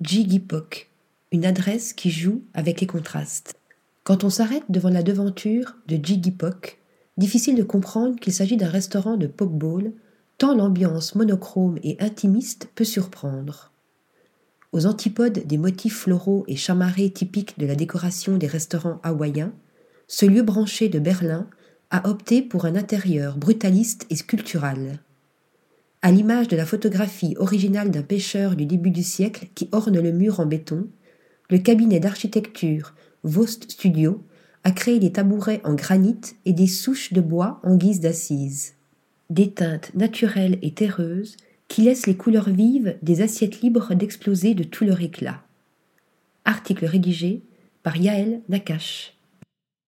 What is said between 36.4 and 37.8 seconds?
et des souches de bois en